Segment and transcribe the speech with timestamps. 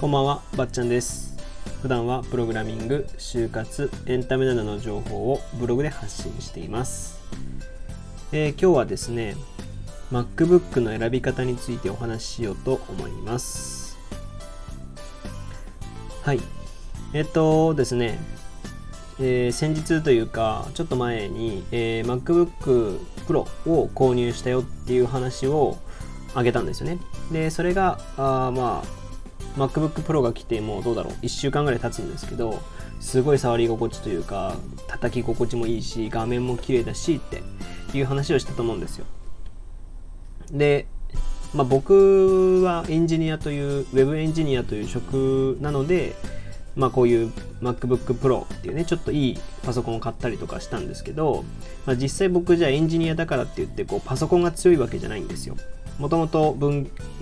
[0.00, 1.36] こんばんは、ばっちゃんです。
[1.80, 7.20] 普段はプログラミング、就活、エンタメなどの情報をブログで発信しています。
[8.32, 9.36] えー今日はですね、
[10.10, 13.96] MacBook の選び方についてお話ししようと思います。
[16.22, 16.40] はい。
[17.12, 18.18] えっとですね、
[19.20, 25.78] えー先日というか、ちょっと前に、えー MacBook Pro を購入したよっていう話を
[26.34, 26.98] あげたんですよね。
[27.30, 29.03] で、それが、あまあ、
[29.56, 31.12] MacBook Pro が来てもうどうだろう。
[31.22, 32.60] 1週間ぐらい経つんですけど
[33.00, 34.56] すごい触り心地というか
[34.88, 37.42] 叩き心地もいいし画面も綺麗だしって
[37.96, 39.06] いう話をしたと思うんですよ。
[40.50, 40.86] で、
[41.54, 46.14] まあ、僕はエンジニアというウェブエンジニアという職なので
[46.76, 51.44] まあこういう MacBook Pro っていうねちょっといいパソコンを買ったりとかしたんですけど、
[51.86, 55.56] まあ、実際僕じゃあエンジニアだからって言ってこうパソコンが強いわけじゃないんですよ。
[55.98, 56.56] もともと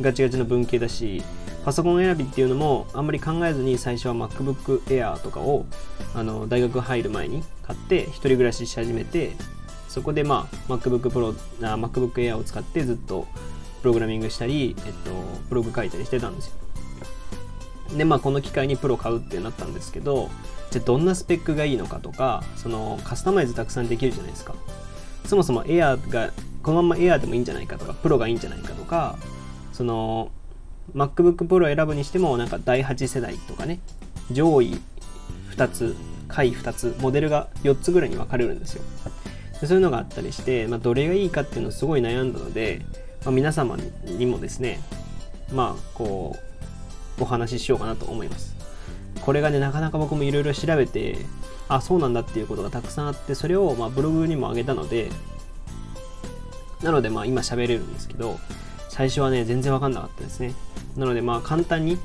[0.00, 1.22] ガチガチの文系だし
[1.64, 5.64] パソコン選びっていうのもあんまり考えずに最初は MacBook Air とかを
[6.14, 9.32] あの大学入る前に買って一人暮らしし始めて
[9.88, 13.26] そこでまあ MacBook Pro あ MacBook Air を使ってずっと
[13.80, 15.10] プログラミングしたり、えっと、
[15.48, 16.54] ブログ書いたりしてたんですよ。
[17.96, 20.30] でまあこの機会にプロ買うってなったんですけど
[20.70, 24.54] じゃあどんなスペックがいいのかとかそのカスタマイズたくさんできるじゃないですか。
[25.26, 26.32] そもそも Air が
[26.62, 29.18] このまま Air でもいいんじゃないかとかプロがいいんじゃないかとか
[29.72, 30.30] その
[30.94, 33.80] MacBook Pro を選ぶにしてもなんか第8世代とかね
[34.30, 34.78] 上位
[35.56, 35.96] 2つ
[36.28, 38.82] 下位2つモデルが4つぐらいに分かれるんですよ。
[39.60, 42.82] でそういうのがあったりして、まあ、どれがいいかっていうのをすごい悩んだので、
[43.24, 44.80] まあ、皆様にもですね
[45.52, 46.36] まあこ
[47.18, 48.56] うお話ししようかなと思います。
[49.20, 51.16] これがねなかなか僕もいろいろ調べて
[51.68, 55.10] あそうなんだっていうことがたくさんあってそれをまあブログにも上げたので
[56.82, 58.38] なのでまあ今喋れるんですけど
[58.88, 60.54] 最初はね全然わかんなかったですね。
[60.96, 61.98] なのでまあ簡単に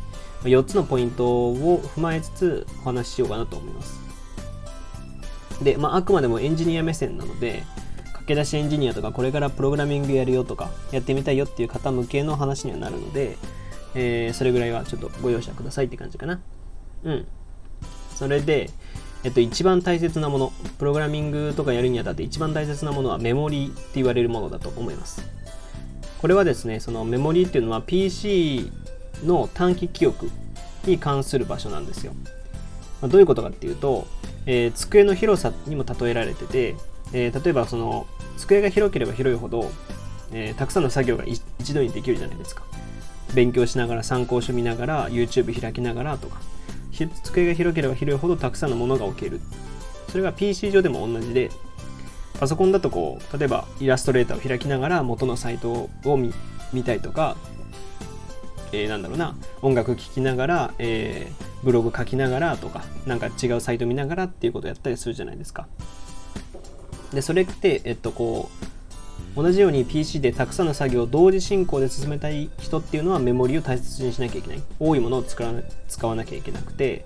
[0.43, 3.99] 4つのポイントを踏まえつつお話ししようかなと思います。
[5.63, 7.63] で、まあ、あくまでもエンジニア目線なので
[8.13, 13.37] 駆け出しエンジニアとかこれからプログラミングやるよとかやってみたいよっていう方向けの話にはなるので、
[13.95, 16.39] えーそれぐらいはちょっとご容赦くださいって感じかな。
[17.03, 17.27] うん。
[18.15, 18.69] それで、
[19.23, 25.36] えっと、一番大切なものプログラミングとかやるにあたって一番大切なものはメモリーって言われるものだと思います。
[26.19, 28.71] これはですねそのメモリーっていうのは PC
[29.23, 30.29] の短期記憶
[30.85, 32.13] に関する場所なんですよ。
[33.01, 34.07] まあどういうことかっていうと、
[34.45, 36.75] えー机の広さにも例えられてて、
[37.13, 38.07] えー例えばその
[38.37, 39.69] 机が広ければ広いほど、
[40.31, 42.63] えーたくさんの作業が一度にできるじゃないですか。
[43.33, 46.39] 勉強しながら参考書見ながら YouTube 開きながらとか。
[47.23, 49.39] 机が広ければ広いほどたくさんのものが置ける。
[50.09, 51.51] それが PC 上でも同じで
[52.39, 56.33] パソコンだとこう例えばイラストレーターを開きながら元のサイトを見
[56.73, 57.37] 見たいとか、
[58.71, 65.67] えーなんだろうな音楽聴きながら、えーブログ書きながらとかなんか違うサイト見ながらっていうことをやったりするじゃないですか。
[67.11, 68.49] でそれってえっとこ
[69.35, 74.61] う同じように PC でたくさんの作業を同時進行で進めたい人っていうのはメモリを大切にしなきゃいけない。
[74.79, 77.05] 多いものを使わな使わなきゃいけなくて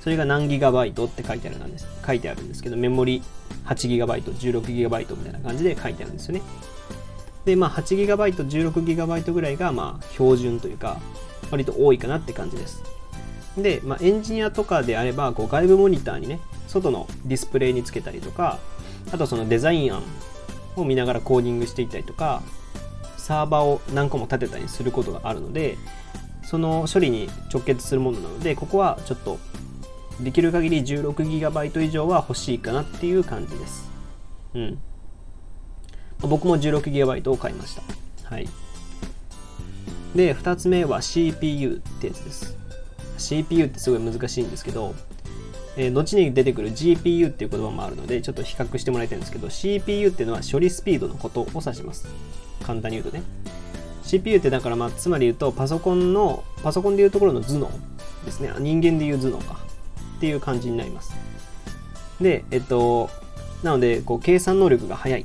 [0.00, 1.86] それが何ギガバイトって書いてあるんです。
[2.06, 3.22] 書いてあるんですけどメモリ
[3.70, 6.42] 8ギガバイト16ギガバイトみたいな感じで書いてあるんですよね。
[7.44, 11.00] でまあ8ギガバイト16ギガバイトぐらいがまあ標準というか
[11.50, 12.82] 割と多いかなって感じです。
[13.56, 18.58] で、まあ、エンジニアとかであればこう外部モニターにね外のディスプレイにつけたりとか
[19.12, 20.02] あとそのデザイン案
[20.76, 22.42] を見ながらコーディングしていったりとか
[23.16, 25.78] サーバーを何個も立てたりすることがあるので
[26.44, 29.38] その処理に直結するものなのでここはちょっと
[30.22, 33.90] できる限り 16GB 以上は欲しいかなっていう感じです。
[34.54, 34.78] うん。
[36.20, 37.82] 僕も 16GB を買いました。
[38.24, 38.48] はい。
[40.14, 42.56] で2つ目は CPU ってやつです。
[43.18, 44.94] CPU ってすごい難しいんですけど、
[45.76, 52.08] えー後に出てくる GPU っていう言葉もあるのでちょっと比較してもらいたいんですけど CPU っていうのは処理スピードのことを指します。
[52.62, 53.22] 簡単に言うとね。
[54.02, 57.70] CPU ってだからまあつまり言うとパソコンのパソコンでいうところの頭脳
[58.24, 58.52] ですね。
[58.58, 59.69] 人間でいう頭脳か。
[60.20, 61.14] っていう感じになります。
[62.20, 63.08] でえっと
[63.62, 65.24] なのでこう計算能力が速い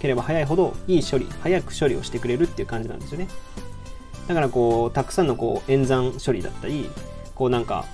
[0.00, 3.28] ければ速いほどいい処理早く処理をしてくれるっていう感じなんですよね。
[4.26, 6.90] だからこうたくさんのこう演算処理だったり
[7.36, 7.84] こうなんか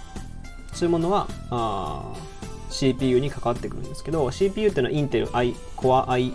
[0.72, 2.14] そういうものはあ
[2.70, 6.32] CPU に関わってくるんですけど CPU っていうのはインテル i Core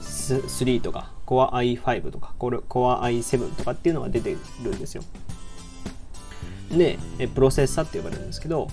[0.00, 5.04] i3 とか Core i5 とか Core i7 とかっていうのが出てるんですよ。
[6.72, 6.98] で
[7.32, 8.66] プロセッサって呼ばれるんですけど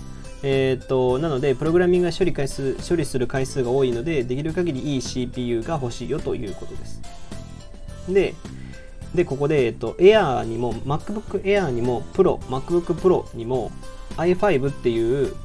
[0.43, 7.01] えー、となのでプログラミングが処理回数処理する回数が多いのでできる限りいい CPU が欲しいよということです
[8.09, 8.35] で
[9.15, 13.71] で、ここで、えっと、Air にも、MacBook Air にも、Pro、MacBook Pro にも
[14.17, 15.35] i5 っていう、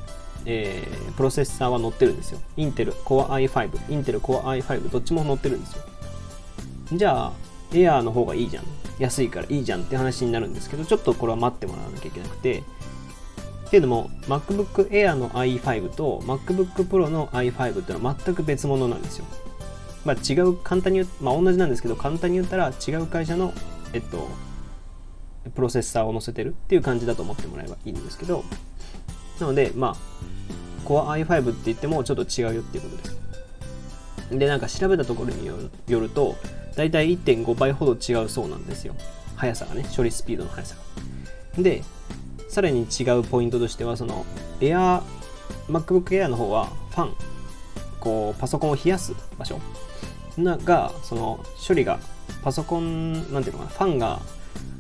[0.47, 2.41] えープロセッサーは載ってるんですよ。
[2.57, 5.83] インテル Core i5、インテル Core i5、どっちも載ってるんですよ。
[6.93, 7.33] じゃあ、
[7.73, 8.65] Air の方がいいじゃん。
[8.99, 12.63] 安いからいいじゃんって話になるんですけど、ちょっとこれは待ってもらわなきゃいけなくて、
[13.69, 19.27] っていうのも、MacBook Air の i5 と MacBook Pro の i5 っていうのは全く別物なんですよ。
[20.07, 23.53] まあ違う、簡単に言う、まあ同じなんですけど、簡単に言ったら違う会社の、
[23.93, 24.27] えっと、
[25.55, 28.43] プロセッサーを載せてるっていう感じだと思ってもらえばいいんですけど、
[29.39, 33.19] なので、まあ、Core i5 って言ってもちょっと違うよっていうことです。
[34.31, 35.57] で、なんか調べたところによ
[35.87, 36.37] よると、
[36.75, 38.95] だいたい1.5倍ほど違うそうなんですよ。
[39.37, 40.77] 速さがね、処理スピードの速さ
[41.57, 41.63] が。
[41.63, 41.83] で、
[42.49, 44.25] さらに違うポイントとしては、その、
[44.61, 45.03] Air、
[45.69, 47.15] MacBook Air の方はファン、
[48.01, 49.61] こう、パソコンを冷やす場所
[50.39, 52.01] が、その、処理が、
[52.43, 54.21] パソコン、なんていうのかな、ファンが、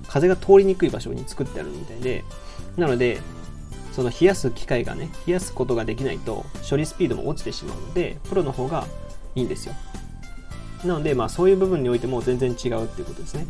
[0.08, 2.24] 風が通りにくい場所に作ってあるみたいで、
[2.76, 3.20] なので、
[3.92, 8.86] その冷やす機械がね、冷やすことができないと処理スピードも落ちてしまうので、プロの方が
[9.34, 9.74] いいんですよ。
[10.84, 13.46] なので、まあそういう部分においても全然違うっていうことですね。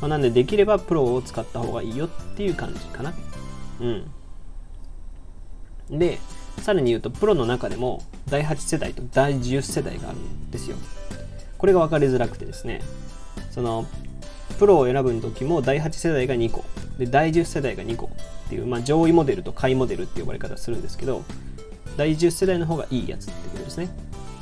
[0.00, 3.12] まあ、なんでできればプロを使った方がいいよっていう感じかな。
[3.80, 3.88] う
[5.94, 5.98] ん。
[5.98, 6.18] で、
[6.58, 10.76] さらに言うと、プロの中でも第8世代と第10世代があるんですよ。
[11.58, 12.82] これが分かりづらくてですね、
[13.50, 13.86] その、
[14.58, 16.64] プロを選ぶ時も第8世代が2個、
[16.98, 18.10] で第10世代が2個
[18.46, 21.22] っていう、まあ、上位モデルと下位モデルって呼ばれ方するんですけど、
[21.96, 23.88] 第10世代の方がいいやつってことですね。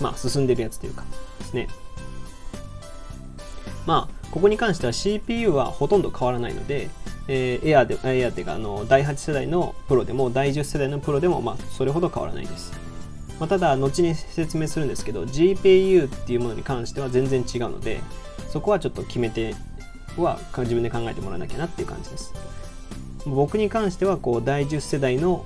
[0.00, 1.04] まあ、進んでるやつというか、
[1.38, 1.68] ですね。
[3.86, 6.90] まあ、ここに関しては CPU はほとんど変わらないので、
[7.28, 12.72] えー、Air で、Air っていうか、あの、第8世代のプロでも、第10世代のプロでも、まあ、それほど変わらないです。
[13.38, 18.00] まあ、ただ、後に説明するんですけど、GPU っていうものに関しては全然違うので、
[18.50, 19.54] そこはちょっと決めて
[20.16, 22.32] は自分で考えてもらわなきゃなっていう感じです。
[23.26, 25.44] 僕に関しては、こう、第10世代の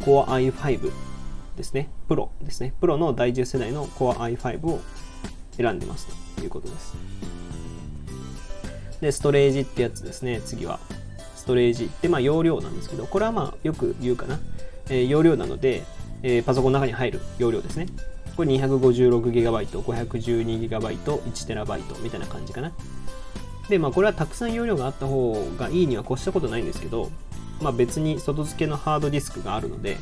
[0.00, 0.92] Core i5
[1.56, 1.88] ですね。
[2.06, 2.72] プロですね。
[2.80, 4.80] プロの第10世代の Core i5 を
[5.56, 6.06] 選んでます
[6.36, 6.94] ということです。
[9.00, 10.40] で、ストレージってやつですね。
[10.40, 10.78] 次は。
[11.46, 14.40] ストレージって、まあ、容量なんですけど、これはまあ、よく言うかな。
[14.90, 15.84] えー容量なので、
[16.24, 17.86] えーパソコンの中に入る容量ですね。
[18.36, 22.72] これ 256GB、512GB、1TB みたいな感じかな。
[23.68, 27.12] で、まあ、これはたくさん容量があった方がいいには越したことないんですけど、
[27.62, 29.98] まあ、別に外付けのハードディスクがあるので、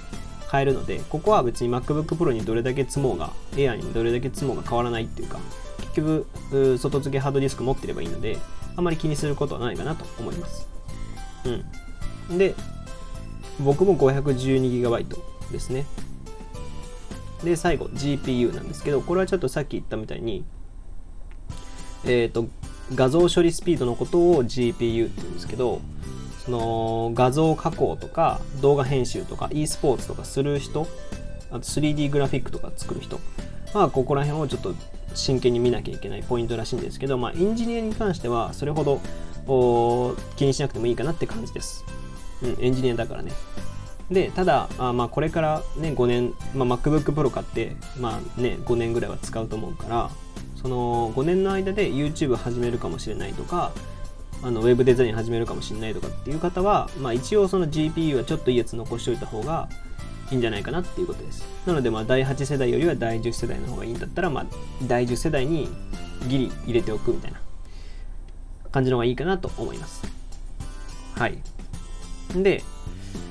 [0.49, 5.39] 買えるので、ここは別に MacBook Pro にどれだけ積もうが、Air にどれだけ積もうが変わらないっていうか、
[5.95, 8.39] 結局、外付けハードディスク持ってればいいので、
[8.77, 10.74] あまり気にすることはないかなと思います。
[11.45, 12.39] うん。
[12.39, 12.55] で、
[13.61, 15.07] 僕も 512GB
[15.53, 15.87] ですね。
[17.43, 20.45] で、最後、GPU なんですけど、これはちょっとさっき言ったみたいに、
[22.05, 22.47] えっ、と、
[22.95, 25.81] 画像処理スピードのことを GPU って言うんですけど、
[26.45, 30.87] その画像加工とか動画編集とか e スポーツとかする人、
[31.51, 33.19] あと 3D グラフィックとか作る人、
[33.73, 34.75] まあ、ここら辺をちょっと
[35.15, 39.01] 真剣に見なきゃいけないポイントらしいんですけど、まあ、エンジニアに関してはそれほど
[39.47, 41.85] お気にしなくてもいいかなって感じです。
[42.43, 43.33] うん、エンジニアだからね。
[44.11, 50.11] で、ただ、あまあ、これからね、5年、まあ、MacBook Pro 買って、まあね、5年ぐらいは使うと思うから、
[50.61, 53.73] その5年の間で YouTube 始めるかもしれないとか、
[54.43, 59.69] あのウェブデザイン始めるかもしれないとかっていう方は、まあ、一応その GPU はちょっといいやつ残しておいた方が
[60.31, 61.45] いいんじゃないかなっていうことです。
[61.67, 64.47] なので、まあ、第8世代よりは第10世代の方がいいんだったら、まあ、
[64.87, 65.69] 第10世代に
[66.29, 67.41] ギリ入れておくみたいな
[68.75, 70.03] 感じの方がいいかなと思います。
[71.17, 71.39] はい。
[72.35, 72.65] で、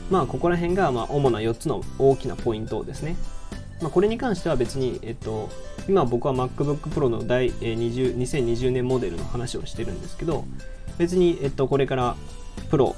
[0.09, 3.17] まあ、ここら辺が、ま、主な4つの大きなポイントですね。
[3.81, 5.49] まあ、これに関しては別に、えっと、
[5.89, 10.45] 今僕は MacBook Pro の第20 2020年モデルの話をしてるんですけど、
[10.97, 12.15] 別に、えっと、これから
[12.71, 12.95] Pro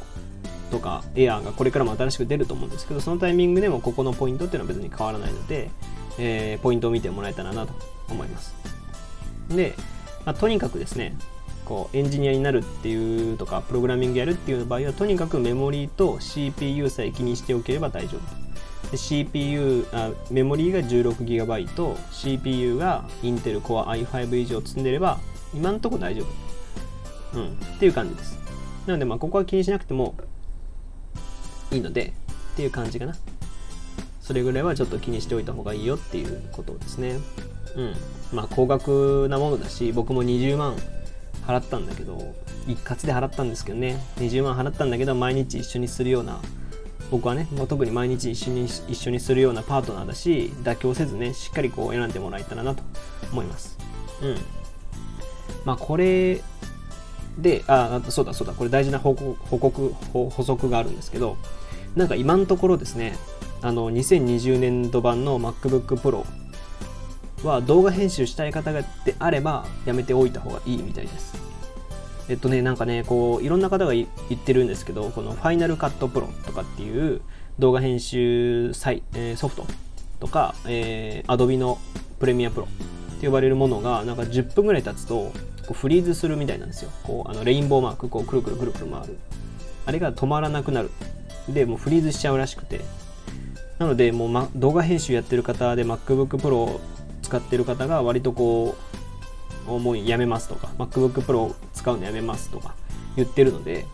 [0.70, 5.72] とか Air がこれからも新しく出ると思うんですけど、そのタイミングでもここのポイントっていうのは別に変わらないので、
[6.20, 7.74] えーポイントを見てもらえたらなと
[8.08, 8.54] 思います。
[9.50, 9.74] で、
[10.25, 11.16] まあ、とにかくですね、
[11.65, 18.45] こうエンジニアになるっていうとか、プログラミングやるっていう場合は、とにかくメモリーと CPU さえ気にしておければ大丈夫。
[18.95, 25.19] CPU あ、メモリーが 16GB、CPU が Intel Core i5 以上積んでれば、
[25.53, 26.24] 今んとこ大丈
[27.34, 27.39] 夫。
[27.39, 28.39] うん、っていう感じです。
[28.86, 30.15] なので、まあ、ここは気にしなくても
[31.72, 32.13] いいので、
[32.53, 33.15] っていう感じかな。
[34.22, 37.19] それぐらいはちょっと気にしておいた方がいいよっていうことですね。
[37.75, 37.93] うん。
[38.34, 40.75] まあ、高額なものだし、僕も20万
[41.48, 42.34] 払ったんだけど、
[42.68, 46.40] 一括で払ったんですけどね、20万払ったんだけど、毎日一緒にするような、
[47.12, 52.84] 僕はね、もう特に毎日一緒に一緒にするようなパートナーだし、妥協せずね、しっかりこう選んでもらえたらなと
[53.32, 53.78] 思います。
[54.22, 54.38] うん。
[55.66, 56.42] まあ、これ
[57.38, 59.94] で、あ、あそうだそうだ、これ大事な報告、報告、
[60.30, 61.38] 補足があるんですけど、
[61.96, 63.16] なんか今のところですね、
[63.62, 66.25] あの、2020年度版の MacBook Pro
[67.46, 68.84] は動画編集したい方で
[69.20, 71.46] あればやめておいた方がいいみたいです。
[72.28, 77.22] えっとね、なんかね、こう、いろんな方が言ってるんですけど、この Final Cut Pro とかっていう
[77.60, 79.68] 動画編集サイ、えー、ソフト
[80.20, 81.78] とか、えー、Adobe の
[82.20, 82.68] Premiere Pro っ
[83.20, 85.32] て呼ばれるものが、なんか10分ぐらい経つと、
[85.68, 86.92] こうフリーズするみたいなんですよ。
[87.04, 89.18] こう、あのレインボーマーク、こう、くるくるくるくる回る。
[89.86, 90.90] あれが止まらなくなる。
[91.48, 92.82] で、もうフリーズしちゃうらしくて。
[93.78, 96.80] なので、もう、ま、動画編集やってる方で MacBook Pro
[97.25, 98.75] 使ってる方が割とこ
[99.67, 102.75] う、もうやめますとか、MacBook Pro を使うのやめますとか
[103.15, 103.86] 言ってるので、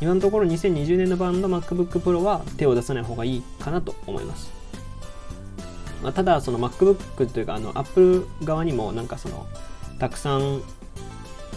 [0.00, 4.50] 今のところ2020年の版の MacBook Pro は手を出さない方がいいかなと思います。
[6.02, 9.46] まあ、ただ、その MacBook というか、あの Apple 側にもなんかその、
[9.98, 10.62] たくさん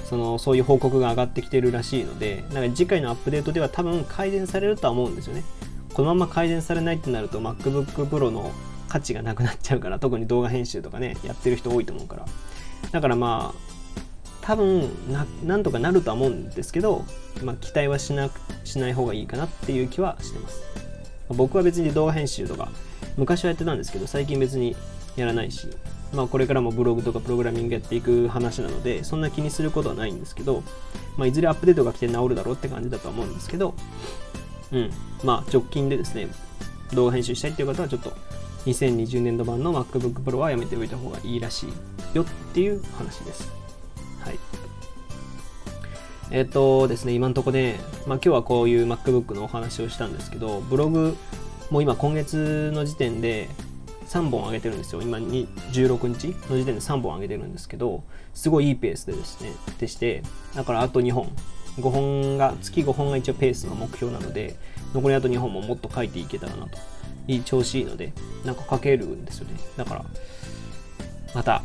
[0.09, 5.43] そのそういう報告が上がってきてるらしいので、なんか次回のアップデートでは多分改善されるとは思うんですよね。
[5.93, 8.51] このまま改善されないってなると MacBook Pro の
[8.89, 12.25] 価値がなくなっちゃうから、特に動画編集とかね、やってる人多いと思うから。
[12.91, 13.69] だからまあ、
[14.41, 14.89] 多分
[15.46, 17.05] な、んとかなるとは思うんですけど、
[17.43, 18.29] まあ、期待はしな
[18.63, 20.62] しない方がいいかなっていう気はしてます。
[21.29, 22.69] 僕は別に動画編集とか、
[23.15, 24.75] 昔はやってたんですけど、最近別に
[25.15, 25.67] やらないし、
[26.13, 30.63] まあ、これからもブログとかプログラミングやっていく話なので、そんな気にすることはないんですけど、
[31.17, 33.75] まあ、いずれアップデートが来て治るだろうって感じだと思うんですけど、
[34.72, 34.91] うん、
[35.24, 36.27] まあ、直近でですね、
[36.93, 38.13] 動画編集したいっていう方はちょっと
[38.65, 41.69] 2020年度版の MacBook Pro はやめておいた方がいいらしい
[42.13, 43.51] よっていう話です。
[44.22, 44.39] はい。
[46.31, 51.17] えっ、ー、とですね、今のところね、まあ、今日はこういう MacBook のお話をしたんですけど、ブログ
[51.72, 53.50] も今今月の時点で
[54.08, 55.01] 3本上げてるんですよ。
[55.01, 58.03] 今に16日の時点で3本上げてるんですけど、
[58.34, 60.24] すごいいいペースでですね、でして、
[60.55, 61.31] だからあと2本、
[61.77, 64.55] 5本が、月5本が一応ペースの目標なので、
[64.93, 66.77] 残りあと2本ももっと書いていけたらなと。
[67.27, 68.11] いい調子いいので、
[68.43, 69.59] なんか書けるんですよね。
[69.77, 70.05] だから、
[71.35, 71.61] また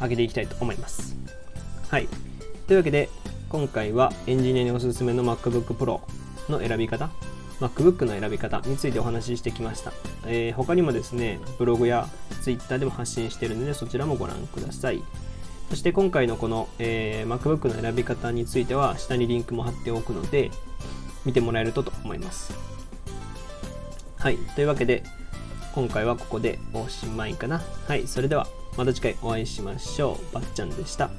[0.00, 1.16] 上げていきたいと思います。
[1.88, 2.08] はい。
[2.66, 3.08] というわけで、
[3.48, 6.00] 今回はエンジニアにおすすめの MacBook Pro
[6.48, 7.10] の選び方
[7.60, 9.92] MacBook の選び方についてお話ししてきました。
[10.26, 12.08] えー、他にもですね、ブログや
[12.42, 15.02] Twitter でも発信してるので、そちらもご覧ください。
[15.70, 20.50] そして今回のこの、えー、MacBook の選び方については、下にリンクも貼っておくので、
[21.24, 22.52] 見てもらえるとと思います。
[24.18, 24.36] はい。
[24.54, 25.02] というわけで、
[25.74, 27.62] 今回はここでおしまいかな。
[27.88, 28.06] はい。
[28.06, 30.34] それでは、また次回お会いしましょう。
[30.34, 31.10] ばっちゃんでした。